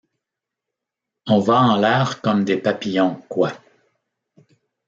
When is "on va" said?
1.27-1.59